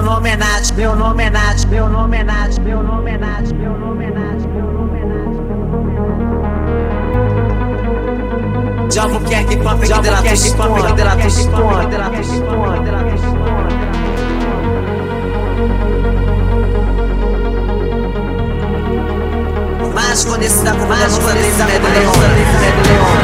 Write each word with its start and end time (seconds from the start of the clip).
nome 0.00 0.30
é 0.30 0.36
Nath, 0.36 0.70
meu 0.76 0.94
nome 0.94 1.24
é 1.24 1.30
Nath, 1.30 1.64
meu 1.66 1.88
nome 1.88 2.16
é 2.16 2.22
Nath, 2.22 2.58
meu 2.60 2.82
nome 2.84 3.10
é 3.10 3.18
Nath, 3.18 3.52
meu 3.52 3.76
nome 3.76 4.04
é 4.04 4.10
Nath, 4.10 4.46
meu 4.54 4.66
nome 4.66 5.00
é 5.00 5.04
Nath. 5.04 5.32
Diabo 8.92 9.20
quer 9.24 9.44
que 9.44 9.56
pampe 9.56 9.88
que 9.88 10.00
dela 10.00 10.22
tu 10.22 10.26
esconde, 10.28 10.86
que 10.86 10.92
dela 10.92 11.16
tu 11.16 11.26
esconde, 11.26 11.86
dela 11.88 12.10
tu 12.10 12.20
esconde, 12.20 12.80
dela 12.84 13.02
tu 13.02 13.14
esconde. 13.16 13.74
Mas 19.94 20.24
quando 20.24 20.42
esse 20.44 20.64
da 20.64 20.74
medo 21.66 21.88
leão, 21.88 22.12
medo 22.12 22.82
leão. 22.88 23.21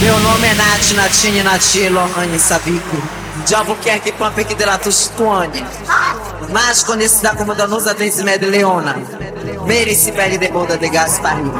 Meu 0.00 0.18
nome 0.20 0.46
é 0.48 0.54
Nath, 0.54 0.92
Natine, 0.96 1.42
Nati, 1.42 1.90
Lohane, 1.90 2.38
Sabico. 2.38 2.96
Diabo 3.44 3.76
quer 3.82 4.00
que 4.00 4.10
pampe 4.10 4.46
que 4.46 4.54
dela 4.54 4.78
tu 4.78 4.88
esconde. 4.88 5.62
Mas 6.50 6.82
conhecida 6.82 7.34
como 7.36 7.54
Danusa 7.54 7.92
Denzime 7.92 8.38
de 8.38 8.46
Leona. 8.46 8.96
Merice 9.66 10.10
pele 10.12 10.38
de 10.38 10.48
boda 10.48 10.78
de 10.78 10.88
Gasparim. 10.88 11.52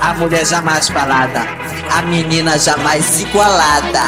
A 0.00 0.12
mulher 0.14 0.44
jamais 0.44 0.88
falada. 0.88 1.46
A 1.96 2.02
menina 2.02 2.58
jamais 2.58 3.20
igualada. 3.20 4.02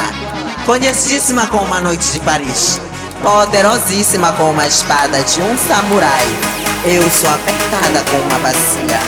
Conhecidíssima 0.65 1.47
com 1.47 1.59
uma 1.59 1.79
noite 1.79 2.11
de 2.11 2.19
Paris. 2.19 2.81
Poderosíssima 3.23 4.33
com 4.33 4.51
uma 4.51 4.67
espada 4.67 5.23
de 5.23 5.41
um 5.41 5.57
samurai. 5.57 6.27
Eu 6.83 7.09
sou 7.09 7.29
apertada 7.29 8.03
com 8.11 8.17
uma 8.17 8.39
bacia. 8.39 8.99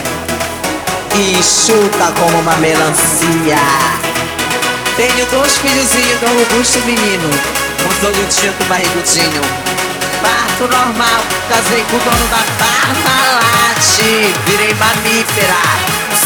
E 1.14 1.42
chuta 1.42 2.10
como 2.18 2.38
uma 2.38 2.56
melancia. 2.56 3.89
Tenho 4.96 5.26
dois 5.26 5.56
filhozinhos 5.58 6.20
do 6.20 6.26
robusto 6.26 6.78
menino, 6.80 7.30
com 7.82 8.06
olho 8.06 8.26
tinto 8.28 8.64
barrigudinho. 8.68 9.42
Parto 10.20 10.68
normal, 10.68 11.20
casei 11.48 11.82
com 11.90 11.96
o 11.96 12.00
dono 12.00 12.26
da 12.28 12.44
Parmalat. 12.58 13.80
Virei 14.46 14.74
mamífera, 14.74 15.56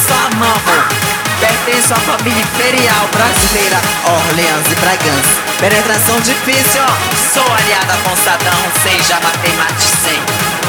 só 0.07 0.37
mamo. 0.37 1.15
Pertenço 1.41 1.93
à 1.93 1.97
família 1.97 2.43
imperial 2.43 3.07
brasileira, 3.13 3.81
Orleans 4.07 4.67
e 4.71 4.75
Bragança. 4.77 5.45
Penetração 5.61 6.19
difícil, 6.21 6.83
sou 7.33 7.47
aliada 7.55 7.97
com 8.03 8.17
Sadão, 8.17 8.63
sem 8.83 9.01
já 9.03 9.21
matei 9.21 9.53
mate 9.57 9.89
sem. 10.03 10.19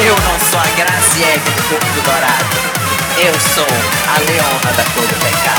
Eu 0.06 0.16
não 0.16 0.40
sou 0.50 0.60
a 0.60 0.68
Graziele 0.76 1.40
do 1.40 1.70
corpo 1.70 2.02
dourado. 2.04 2.76
Eu 3.18 3.34
sou 3.54 3.68
a 4.14 4.20
leona 4.20 4.74
da 4.76 4.84
cor 4.94 5.08
do 5.08 5.16
pecado. 5.24 5.55